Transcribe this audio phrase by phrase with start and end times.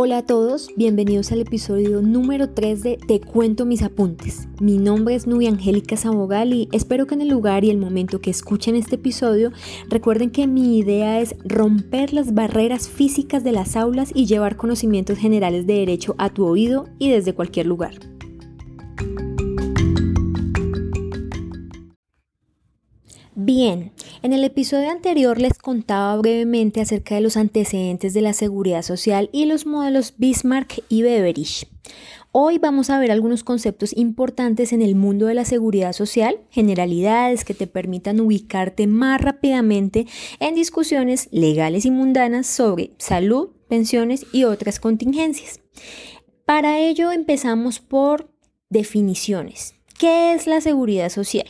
[0.00, 4.46] Hola a todos, bienvenidos al episodio número 3 de Te cuento mis apuntes.
[4.60, 8.20] Mi nombre es Nubia Angélica Sabogal y espero que en el lugar y el momento
[8.20, 9.50] que escuchen este episodio
[9.88, 15.18] recuerden que mi idea es romper las barreras físicas de las aulas y llevar conocimientos
[15.18, 17.94] generales de derecho a tu oído y desde cualquier lugar.
[23.34, 28.82] Bien, en el episodio anterior les contaba brevemente acerca de los antecedentes de la seguridad
[28.82, 31.66] social y los modelos Bismarck y Beveridge.
[32.32, 37.44] Hoy vamos a ver algunos conceptos importantes en el mundo de la seguridad social, generalidades
[37.44, 40.06] que te permitan ubicarte más rápidamente
[40.38, 45.60] en discusiones legales y mundanas sobre salud, pensiones y otras contingencias.
[46.44, 48.30] Para ello empezamos por
[48.68, 49.74] definiciones.
[49.98, 51.48] ¿Qué es la seguridad social?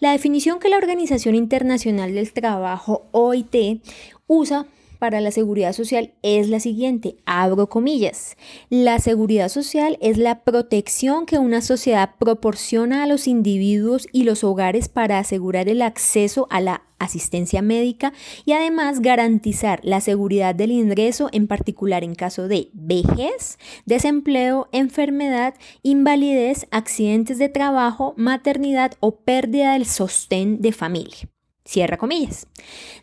[0.00, 3.82] La definición que la Organización Internacional del Trabajo, OIT,
[4.26, 8.36] usa para la seguridad social es la siguiente, abro comillas.
[8.70, 14.44] La seguridad social es la protección que una sociedad proporciona a los individuos y los
[14.44, 18.12] hogares para asegurar el acceso a la asistencia médica
[18.44, 25.54] y además garantizar la seguridad del ingreso, en particular en caso de vejez, desempleo, enfermedad,
[25.82, 31.28] invalidez, accidentes de trabajo, maternidad o pérdida del sostén de familia.
[31.66, 32.46] Cierra comillas.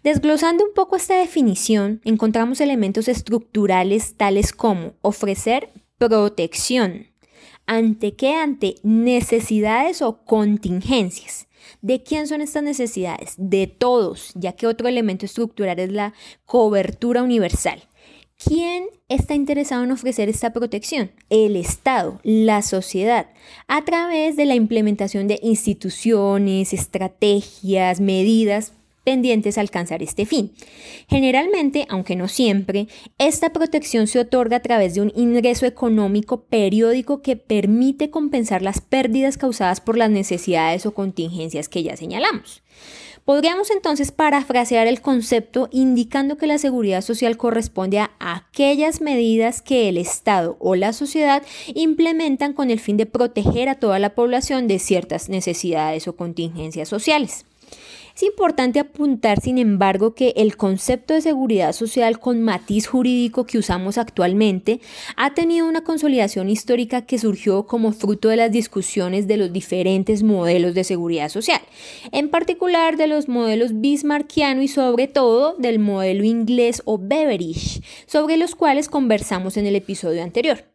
[0.03, 7.07] Desglosando un poco esta definición, encontramos elementos estructurales tales como ofrecer protección.
[7.65, 8.35] ¿Ante qué?
[8.35, 11.47] Ante necesidades o contingencias.
[11.81, 13.35] ¿De quién son estas necesidades?
[13.37, 16.13] De todos, ya que otro elemento estructural es la
[16.45, 17.83] cobertura universal.
[18.37, 21.11] ¿Quién está interesado en ofrecer esta protección?
[21.29, 23.27] El Estado, la sociedad,
[23.67, 30.53] a través de la implementación de instituciones, estrategias, medidas pendientes a alcanzar este fin.
[31.09, 32.87] Generalmente, aunque no siempre,
[33.17, 38.81] esta protección se otorga a través de un ingreso económico periódico que permite compensar las
[38.81, 42.63] pérdidas causadas por las necesidades o contingencias que ya señalamos.
[43.25, 49.87] Podríamos entonces parafrasear el concepto indicando que la seguridad social corresponde a aquellas medidas que
[49.87, 51.41] el Estado o la sociedad
[51.73, 56.89] implementan con el fin de proteger a toda la población de ciertas necesidades o contingencias
[56.89, 57.45] sociales.
[58.15, 63.57] Es importante apuntar, sin embargo, que el concepto de seguridad social con matiz jurídico que
[63.57, 64.81] usamos actualmente
[65.15, 70.21] ha tenido una consolidación histórica que surgió como fruto de las discusiones de los diferentes
[70.21, 71.61] modelos de seguridad social,
[72.11, 78.37] en particular de los modelos bismarckiano y sobre todo del modelo inglés o Beveridge, sobre
[78.37, 80.72] los cuales conversamos en el episodio anterior.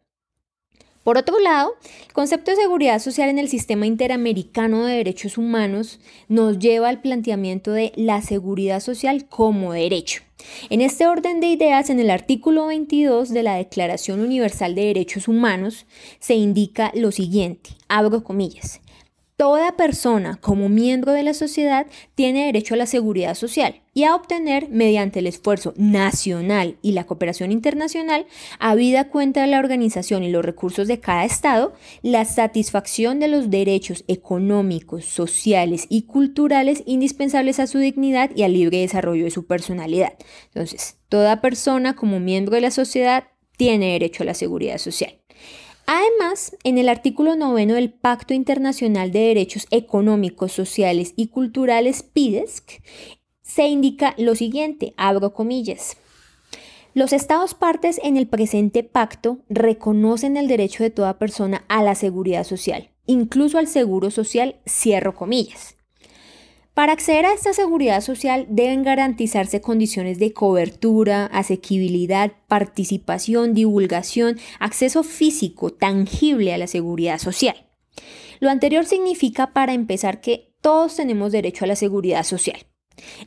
[1.09, 1.73] Por otro lado,
[2.05, 7.01] el concepto de seguridad social en el sistema interamericano de derechos humanos nos lleva al
[7.01, 10.21] planteamiento de la seguridad social como derecho.
[10.69, 15.27] En este orden de ideas, en el artículo 22 de la Declaración Universal de Derechos
[15.27, 15.87] Humanos,
[16.19, 18.79] se indica lo siguiente, abro comillas,
[19.39, 24.13] Toda persona como miembro de la sociedad tiene derecho a la seguridad social y a
[24.13, 28.25] obtener, mediante el esfuerzo nacional y la cooperación internacional,
[28.59, 33.49] habida cuenta de la organización y los recursos de cada Estado, la satisfacción de los
[33.49, 39.47] derechos económicos, sociales y culturales indispensables a su dignidad y al libre desarrollo de su
[39.47, 40.15] personalidad.
[40.47, 43.23] Entonces, toda persona como miembro de la sociedad
[43.55, 45.18] tiene derecho a la seguridad social.
[45.91, 52.79] Además, en el artículo noveno del Pacto Internacional de Derechos Económicos, Sociales y Culturales, PIDESC,
[53.41, 55.97] se indica lo siguiente, abro comillas.
[56.93, 61.95] Los Estados partes en el presente pacto reconocen el derecho de toda persona a la
[61.95, 65.78] seguridad social, incluso al seguro social, cierro comillas.
[66.73, 75.03] Para acceder a esta seguridad social deben garantizarse condiciones de cobertura, asequibilidad, participación, divulgación, acceso
[75.03, 77.65] físico, tangible a la seguridad social.
[78.39, 82.68] Lo anterior significa, para empezar, que todos tenemos derecho a la seguridad social.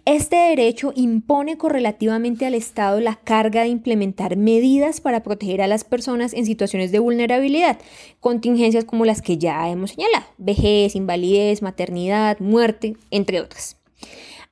[0.05, 5.85] Este derecho impone correlativamente al Estado la carga de implementar medidas para proteger a las
[5.85, 7.79] personas en situaciones de vulnerabilidad,
[8.21, 13.79] contingencias como las que ya hemos señalado, vejez, invalidez, maternidad, muerte, entre otras.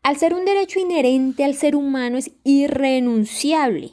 [0.03, 3.93] Al ser un derecho inherente al ser humano es irrenunciable,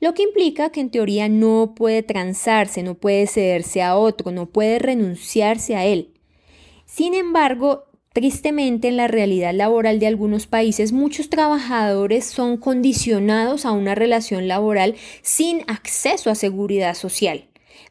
[0.00, 4.46] lo que implica que en teoría no puede transarse, no puede cederse a otro, no
[4.46, 6.14] puede renunciarse a él.
[6.84, 7.84] Sin embargo,
[8.18, 14.48] Tristemente, en la realidad laboral de algunos países, muchos trabajadores son condicionados a una relación
[14.48, 17.44] laboral sin acceso a seguridad social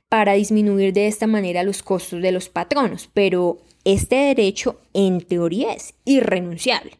[0.09, 5.71] para disminuir de esta manera los costos de los patronos, pero este derecho en teoría
[5.71, 6.91] es irrenunciable.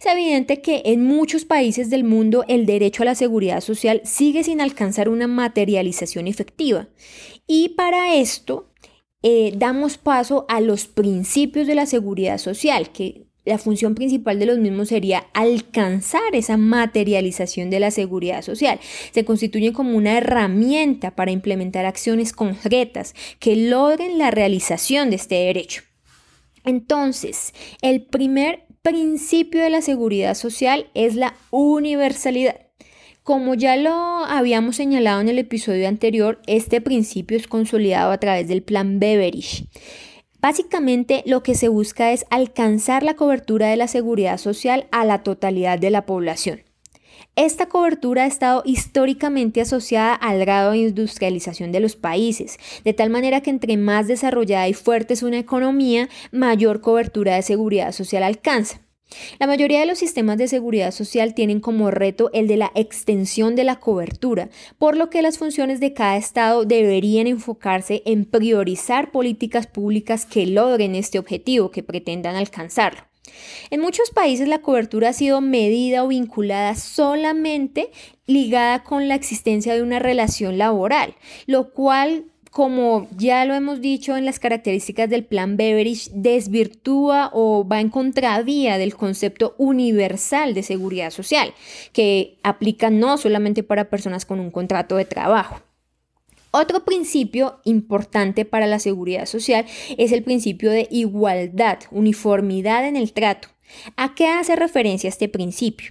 [0.00, 4.42] Es evidente que en muchos países del mundo el derecho a la seguridad social sigue
[4.42, 6.88] sin alcanzar una materialización efectiva.
[7.46, 8.67] Y para esto
[9.22, 14.46] eh, damos paso a los principios de la seguridad social, que la función principal de
[14.46, 18.78] los mismos sería alcanzar esa materialización de la seguridad social.
[19.10, 25.36] Se constituyen como una herramienta para implementar acciones concretas que logren la realización de este
[25.36, 25.82] derecho.
[26.64, 32.67] Entonces, el primer principio de la seguridad social es la universalidad.
[33.28, 38.48] Como ya lo habíamos señalado en el episodio anterior, este principio es consolidado a través
[38.48, 39.66] del plan Beveridge.
[40.40, 45.24] Básicamente lo que se busca es alcanzar la cobertura de la seguridad social a la
[45.24, 46.62] totalidad de la población.
[47.36, 53.10] Esta cobertura ha estado históricamente asociada al grado de industrialización de los países, de tal
[53.10, 58.22] manera que entre más desarrollada y fuerte es una economía, mayor cobertura de seguridad social
[58.22, 58.87] alcanza.
[59.38, 63.56] La mayoría de los sistemas de seguridad social tienen como reto el de la extensión
[63.56, 69.10] de la cobertura, por lo que las funciones de cada Estado deberían enfocarse en priorizar
[69.10, 73.00] políticas públicas que logren este objetivo, que pretendan alcanzarlo.
[73.70, 77.90] En muchos países la cobertura ha sido medida o vinculada solamente
[78.26, 81.14] ligada con la existencia de una relación laboral,
[81.46, 87.66] lo cual como ya lo hemos dicho en las características del plan Beveridge, desvirtúa o
[87.66, 91.52] va en contravía del concepto universal de seguridad social,
[91.92, 95.60] que aplica no solamente para personas con un contrato de trabajo.
[96.50, 99.66] Otro principio importante para la seguridad social
[99.98, 103.48] es el principio de igualdad, uniformidad en el trato.
[103.96, 105.90] ¿A qué hace referencia este principio?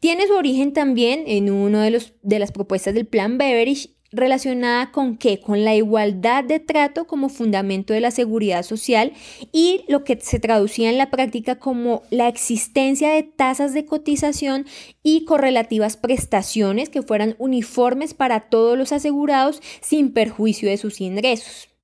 [0.00, 5.16] Tiene su origen también en una de, de las propuestas del plan Beveridge relacionada con
[5.16, 5.40] qué?
[5.40, 9.12] Con la igualdad de trato como fundamento de la seguridad social
[9.52, 14.66] y lo que se traducía en la práctica como la existencia de tasas de cotización
[15.02, 21.75] y correlativas prestaciones que fueran uniformes para todos los asegurados sin perjuicio de sus ingresos.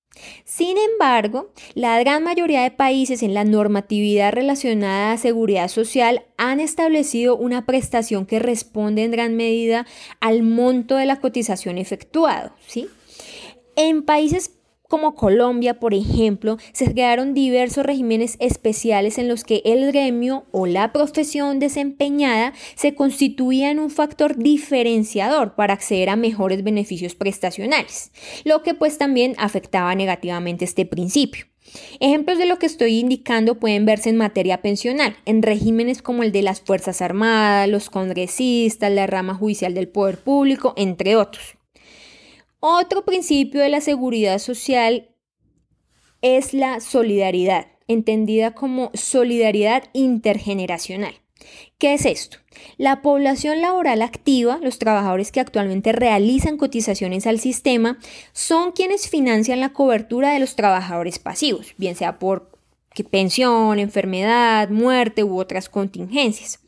[0.45, 6.61] Sin embargo, la gran mayoría de países en la normatividad relacionada a seguridad social han
[6.61, 9.87] establecido una prestación que responde en gran medida
[10.21, 12.53] al monto de la cotización efectuado.
[12.67, 12.89] ¿sí?
[13.77, 14.53] En países
[14.93, 20.67] como Colombia, por ejemplo, se crearon diversos regímenes especiales en los que el gremio o
[20.67, 28.13] la profesión desempeñada se constituía en un factor diferenciador para acceder a mejores beneficios prestacionales,
[28.45, 31.47] lo que pues también afectaba negativamente este principio.
[31.99, 36.33] Ejemplos de lo que estoy indicando pueden verse en materia pensional, en regímenes como el
[36.33, 41.57] de las Fuerzas Armadas, los congresistas, la rama judicial del poder público, entre otros.
[42.65, 45.09] Otro principio de la seguridad social
[46.21, 51.13] es la solidaridad, entendida como solidaridad intergeneracional.
[51.79, 52.37] ¿Qué es esto?
[52.77, 57.99] La población laboral activa, los trabajadores que actualmente realizan cotizaciones al sistema,
[58.33, 62.53] son quienes financian la cobertura de los trabajadores pasivos, bien sea por
[63.11, 66.61] pensión, enfermedad, muerte u otras contingencias.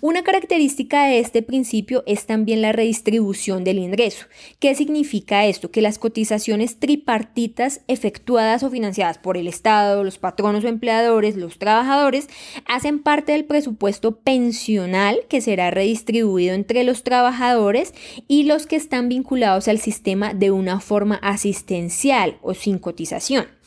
[0.00, 4.26] Una característica de este principio es también la redistribución del ingreso.
[4.60, 5.72] ¿Qué significa esto?
[5.72, 11.58] Que las cotizaciones tripartitas efectuadas o financiadas por el Estado, los patronos o empleadores, los
[11.58, 12.28] trabajadores,
[12.66, 17.92] hacen parte del presupuesto pensional que será redistribuido entre los trabajadores
[18.28, 23.57] y los que están vinculados al sistema de una forma asistencial o sin cotización.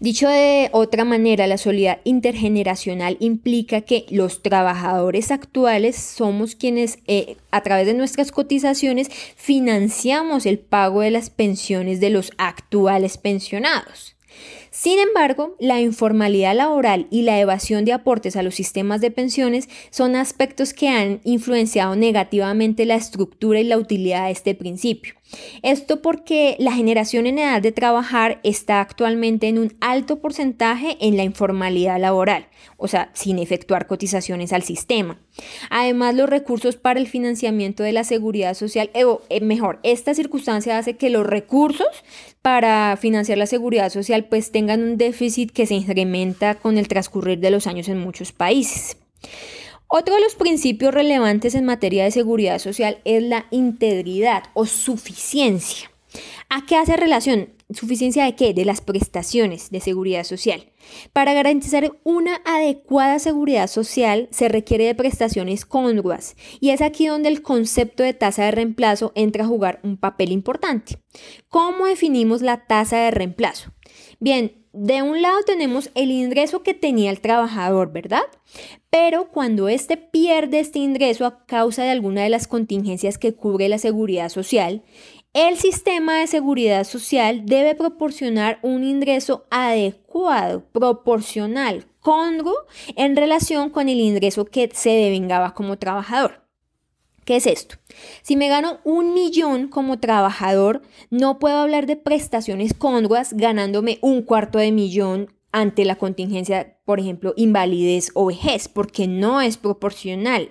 [0.00, 7.36] Dicho de otra manera, la solidaridad intergeneracional implica que los trabajadores actuales somos quienes eh,
[7.50, 14.16] a través de nuestras cotizaciones financiamos el pago de las pensiones de los actuales pensionados.
[14.70, 19.68] Sin embargo, la informalidad laboral y la evasión de aportes a los sistemas de pensiones
[19.90, 25.14] son aspectos que han influenciado negativamente la estructura y la utilidad de este principio.
[25.62, 31.16] Esto porque la generación en edad de trabajar está actualmente en un alto porcentaje en
[31.16, 35.20] la informalidad laboral, o sea, sin efectuar cotizaciones al sistema.
[35.70, 40.14] Además, los recursos para el financiamiento de la seguridad social, eh, o eh, mejor, esta
[40.14, 41.86] circunstancia hace que los recursos
[42.42, 47.38] para financiar la seguridad social pues tengan un déficit que se incrementa con el transcurrir
[47.38, 48.96] de los años en muchos países.
[49.88, 55.90] Otro de los principios relevantes en materia de seguridad social es la integridad o suficiencia.
[56.48, 57.50] ¿A qué hace relación?
[57.72, 58.52] ¿Suficiencia de qué?
[58.52, 60.72] De las prestaciones de seguridad social.
[61.12, 67.28] Para garantizar una adecuada seguridad social se requiere de prestaciones congruas y es aquí donde
[67.28, 70.98] el concepto de tasa de reemplazo entra a jugar un papel importante.
[71.48, 73.72] ¿Cómo definimos la tasa de reemplazo?
[74.22, 78.22] Bien, de un lado tenemos el ingreso que tenía el trabajador, ¿verdad?
[78.90, 83.70] Pero cuando éste pierde este ingreso a causa de alguna de las contingencias que cubre
[83.70, 84.82] la seguridad social,
[85.32, 92.56] el sistema de seguridad social debe proporcionar un ingreso adecuado, proporcional, congruo
[92.96, 96.39] en relación con el ingreso que se devengaba como trabajador.
[97.30, 97.76] ¿Qué es esto?
[98.22, 104.22] Si me gano un millón como trabajador, no puedo hablar de prestaciones congruas ganándome un
[104.22, 110.50] cuarto de millón ante la contingencia, por ejemplo, invalidez o vejez, porque no es proporcional.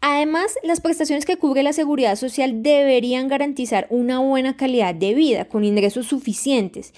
[0.00, 5.44] Además, las prestaciones que cubre la seguridad social deberían garantizar una buena calidad de vida
[5.44, 6.92] con ingresos suficientes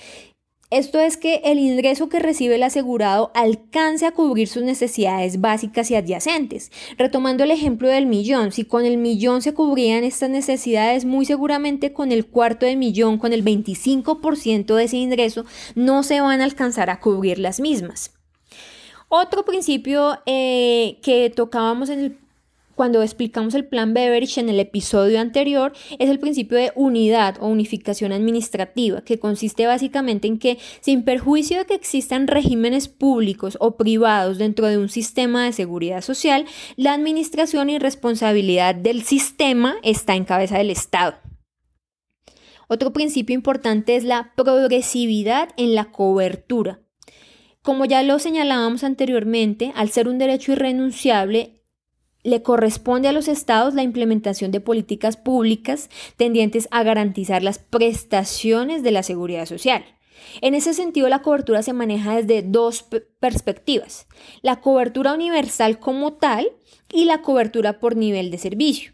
[0.73, 5.91] esto es que el ingreso que recibe el asegurado alcance a cubrir sus necesidades básicas
[5.91, 6.73] y adyacentes.
[6.97, 11.93] Retomando el ejemplo del millón, si con el millón se cubrían estas necesidades, muy seguramente
[11.93, 16.45] con el cuarto de millón, con el 25% de ese ingreso, no se van a
[16.45, 18.13] alcanzar a cubrir las mismas.
[19.09, 22.22] Otro principio eh, que tocábamos en el
[22.83, 27.47] cuando explicamos el plan Beveridge en el episodio anterior, es el principio de unidad o
[27.47, 33.77] unificación administrativa, que consiste básicamente en que, sin perjuicio de que existan regímenes públicos o
[33.77, 40.17] privados dentro de un sistema de seguridad social, la administración y responsabilidad del sistema está
[40.17, 41.15] en cabeza del Estado.
[42.67, 46.81] Otro principio importante es la progresividad en la cobertura.
[47.63, 51.62] Como ya lo señalábamos anteriormente, al ser un derecho irrenunciable,
[52.23, 58.83] le corresponde a los estados la implementación de políticas públicas tendientes a garantizar las prestaciones
[58.83, 59.85] de la seguridad social.
[60.41, 62.85] En ese sentido, la cobertura se maneja desde dos
[63.21, 64.07] perspectivas,
[64.41, 66.53] la cobertura universal como tal
[66.93, 68.93] y la cobertura por nivel de servicio.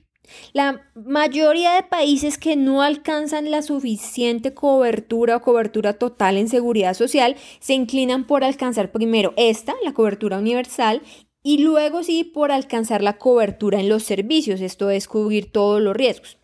[0.53, 6.93] La mayoría de países que no alcanzan la suficiente cobertura o cobertura total en seguridad
[6.95, 11.01] social se inclinan por alcanzar primero esta, la cobertura universal,
[11.49, 15.97] y luego sí por alcanzar la cobertura en los servicios, esto es cubrir todos los
[15.97, 16.37] riesgos.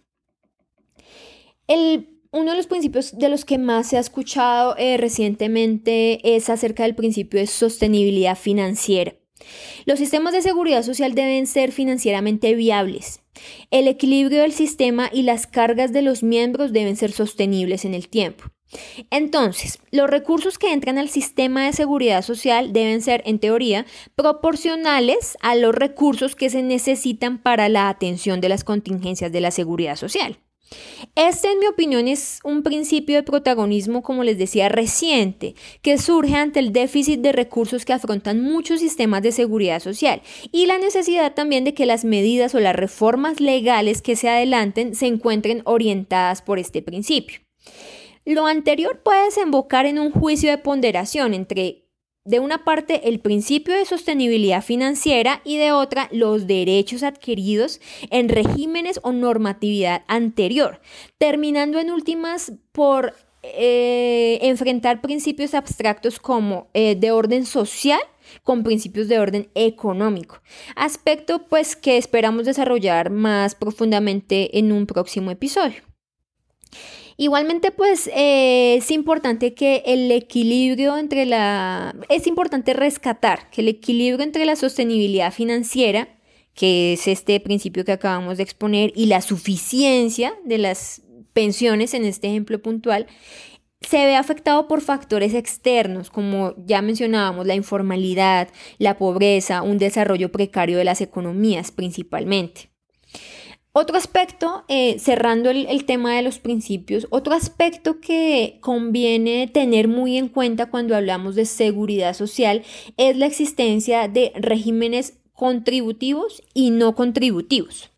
[1.68, 6.84] uno de los principios de los que más se ha escuchado eh, recientemente es acerca
[6.84, 9.14] del principio de sostenibilidad financiera.
[9.84, 13.20] Los sistemas de seguridad social deben ser financieramente viables.
[13.70, 18.08] El equilibrio del sistema y las cargas de los miembros deben ser sostenibles en el
[18.08, 18.53] tiempo.
[19.10, 25.36] Entonces, los recursos que entran al sistema de seguridad social deben ser, en teoría, proporcionales
[25.40, 29.96] a los recursos que se necesitan para la atención de las contingencias de la seguridad
[29.96, 30.38] social.
[31.14, 36.34] Este, en mi opinión, es un principio de protagonismo, como les decía, reciente, que surge
[36.34, 41.34] ante el déficit de recursos que afrontan muchos sistemas de seguridad social y la necesidad
[41.34, 46.42] también de que las medidas o las reformas legales que se adelanten se encuentren orientadas
[46.42, 47.40] por este principio.
[48.24, 51.84] Lo anterior puede desembocar en un juicio de ponderación entre,
[52.24, 58.30] de una parte, el principio de sostenibilidad financiera y de otra, los derechos adquiridos en
[58.30, 60.80] regímenes o normatividad anterior,
[61.18, 68.00] terminando en últimas por eh, enfrentar principios abstractos como eh, de orden social
[68.42, 70.40] con principios de orden económico,
[70.76, 75.82] aspecto pues que esperamos desarrollar más profundamente en un próximo episodio.
[77.16, 81.94] Igualmente, pues eh, es importante que el equilibrio entre la...
[82.08, 86.08] Es importante rescatar que el equilibrio entre la sostenibilidad financiera,
[86.54, 91.02] que es este principio que acabamos de exponer, y la suficiencia de las
[91.32, 93.06] pensiones, en este ejemplo puntual,
[93.80, 100.32] se ve afectado por factores externos, como ya mencionábamos, la informalidad, la pobreza, un desarrollo
[100.32, 102.73] precario de las economías principalmente.
[103.76, 110.16] Otro aspecto, eh, cerrando el, tema de los principios, otro aspecto que conviene tener muy
[110.16, 112.62] en cuenta cuando hablamos de seguridad social
[112.96, 117.90] es la existencia de regímenes contributivos y no contributivos.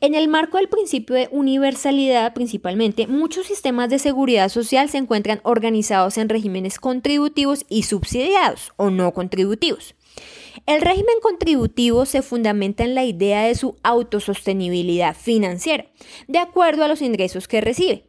[0.00, 5.40] En el marco del principio de universalidad, principalmente, muchos sistemas de seguridad social se encuentran
[5.42, 9.94] organizados en regímenes contributivos y subsidiados o no contributivos.
[10.66, 15.86] El régimen contributivo se fundamenta en la idea de su autosostenibilidad financiera,
[16.26, 18.04] de acuerdo a los ingresos que recibe.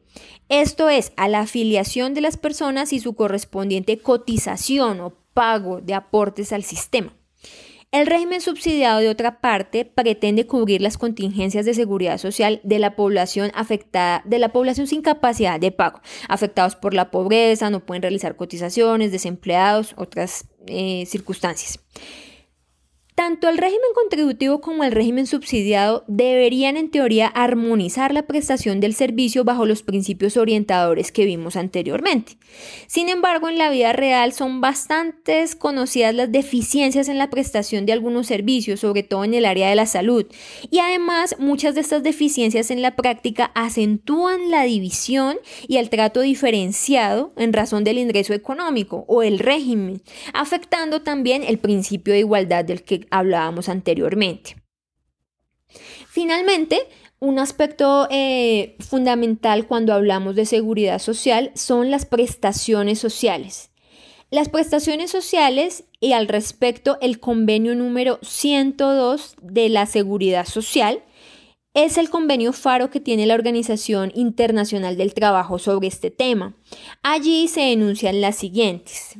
[0.50, 5.94] Esto es, a la afiliación de las personas y su correspondiente cotización o pago de
[5.94, 7.14] aportes al sistema.
[7.92, 12.96] El régimen subsidiado, de otra parte, pretende cubrir las contingencias de seguridad social de la
[12.96, 18.02] población afectada, de la población sin capacidad de pago, afectados por la pobreza, no pueden
[18.02, 21.80] realizar cotizaciones, desempleados, otras eh, circunstancias.
[23.22, 28.96] Tanto el régimen contributivo como el régimen subsidiado deberían en teoría armonizar la prestación del
[28.96, 32.38] servicio bajo los principios orientadores que vimos anteriormente.
[32.88, 37.94] Sin embargo, en la vida real son bastantes conocidas las deficiencias en la prestación de
[37.94, 40.26] algunos servicios, sobre todo en el área de la salud.
[40.72, 45.38] Y además, muchas de estas deficiencias en la práctica acentúan la división
[45.68, 50.02] y el trato diferenciado en razón del ingreso económico o el régimen,
[50.34, 54.56] afectando también el principio de igualdad del que hablábamos anteriormente.
[56.08, 56.88] Finalmente,
[57.20, 63.70] un aspecto eh, fundamental cuando hablamos de seguridad social son las prestaciones sociales.
[64.32, 71.04] Las prestaciones sociales y al respecto el convenio número 102 de la seguridad social
[71.74, 76.54] es el convenio FARO que tiene la Organización Internacional del Trabajo sobre este tema.
[77.04, 79.16] Allí se denuncian las siguientes.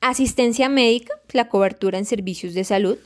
[0.00, 2.98] Asistencia médica, la cobertura en servicios de salud,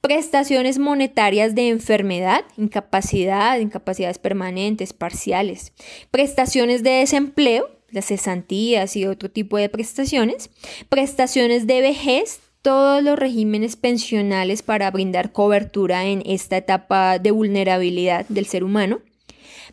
[0.00, 5.72] prestaciones monetarias de enfermedad, incapacidad, incapacidades permanentes, parciales,
[6.10, 10.50] prestaciones de desempleo, las cesantías y otro tipo de prestaciones,
[10.88, 18.26] prestaciones de vejez, todos los regímenes pensionales para brindar cobertura en esta etapa de vulnerabilidad
[18.28, 19.00] del ser humano,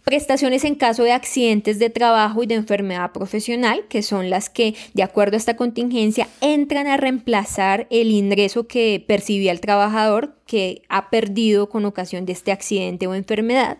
[0.07, 4.73] prestaciones en caso de accidentes de trabajo y de enfermedad profesional, que son las que,
[4.93, 10.83] de acuerdo a esta contingencia, entran a reemplazar el ingreso que percibía el trabajador que
[10.87, 13.79] ha perdido con ocasión de este accidente o enfermedad,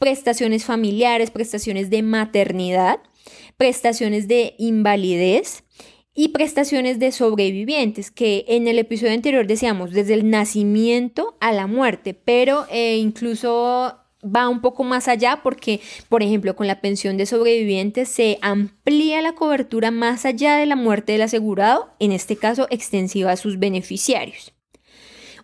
[0.00, 2.98] prestaciones familiares, prestaciones de maternidad,
[3.56, 5.62] prestaciones de invalidez,
[6.14, 11.66] y prestaciones de sobrevivientes, que en el episodio anterior decíamos desde el nacimiento a la
[11.66, 17.16] muerte, pero eh, incluso va un poco más allá porque, por ejemplo, con la pensión
[17.16, 22.36] de sobrevivientes se amplía la cobertura más allá de la muerte del asegurado, en este
[22.36, 24.52] caso extensiva a sus beneficiarios.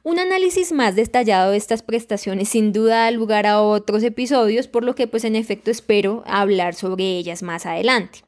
[0.04, 4.85] Un análisis más detallado de estas prestaciones sin duda da lugar a otros episodios, por
[4.85, 8.20] lo que pues en efecto espero hablar sobre ellas más adelante.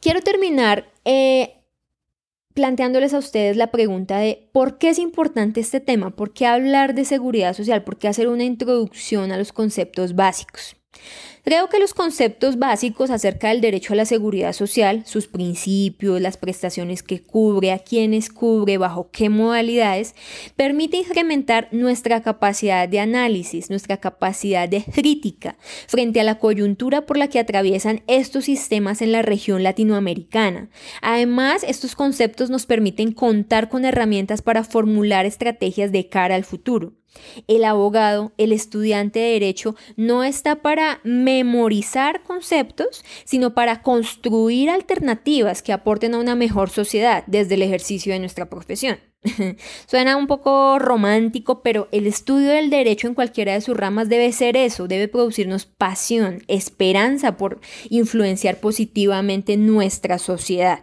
[0.00, 1.61] Quiero terminar eh,
[2.54, 6.94] planteándoles a ustedes la pregunta de por qué es importante este tema, por qué hablar
[6.94, 10.76] de seguridad social, por qué hacer una introducción a los conceptos básicos.
[11.44, 16.36] Creo que los conceptos básicos acerca del derecho a la seguridad social, sus principios, las
[16.36, 20.14] prestaciones que cubre, a quienes cubre, bajo qué modalidades,
[20.54, 25.56] permite incrementar nuestra capacidad de análisis, nuestra capacidad de crítica
[25.88, 30.68] frente a la coyuntura por la que atraviesan estos sistemas en la región latinoamericana.
[31.00, 36.92] Además, estos conceptos nos permiten contar con herramientas para formular estrategias de cara al futuro.
[37.46, 45.62] El abogado, el estudiante de derecho, no está para memorizar conceptos, sino para construir alternativas
[45.62, 48.98] que aporten a una mejor sociedad desde el ejercicio de nuestra profesión.
[49.86, 54.32] Suena un poco romántico, pero el estudio del derecho en cualquiera de sus ramas debe
[54.32, 60.80] ser eso, debe producirnos pasión, esperanza por influenciar positivamente nuestra sociedad.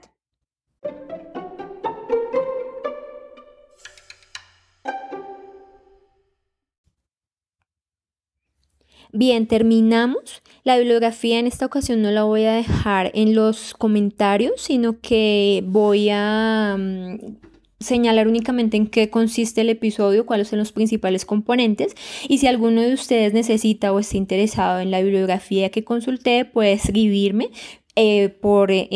[9.12, 10.44] Bien, terminamos.
[10.64, 15.64] La bibliografía en esta ocasión no la voy a dejar en los comentarios, sino que
[15.66, 17.38] voy a mm,
[17.80, 21.96] señalar únicamente en qué consiste el episodio, cuáles son los principales componentes
[22.28, 26.74] y si alguno de ustedes necesita o está interesado en la bibliografía que consulté, puede
[26.74, 27.50] escribirme
[27.96, 28.88] eh, por eh,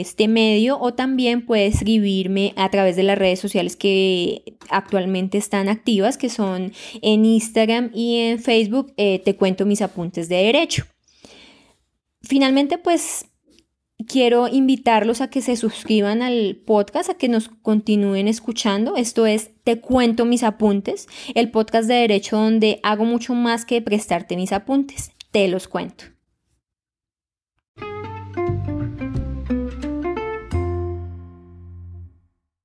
[0.00, 5.68] este medio o también puede escribirme a través de las redes sociales que actualmente están
[5.68, 6.72] activas, que son
[7.02, 10.84] en Instagram y en Facebook, eh, te cuento mis apuntes de derecho.
[12.22, 13.26] Finalmente, pues
[14.06, 18.96] quiero invitarlos a que se suscriban al podcast, a que nos continúen escuchando.
[18.96, 23.82] Esto es Te cuento mis apuntes, el podcast de derecho donde hago mucho más que
[23.82, 25.12] prestarte mis apuntes.
[25.30, 26.04] Te los cuento.